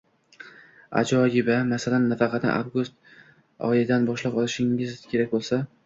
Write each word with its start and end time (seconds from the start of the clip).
Ajoyib-a? 1.01 1.57
Masalan, 1.75 2.09
nafaqani 2.15 2.51
avgust 2.55 2.99
oyidan 3.71 4.11
boshlab 4.13 4.43
olishingiz 4.45 5.01
kerak 5.15 5.35
bo‘lsa 5.39 5.67